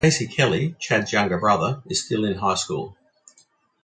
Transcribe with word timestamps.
Casey 0.01 0.25
Kelly, 0.25 0.75
Chad's 0.79 1.13
younger 1.13 1.37
brother, 1.39 1.83
is 1.85 2.03
still 2.03 2.25
in 2.25 2.33
high 2.39 2.55
school. 2.55 2.97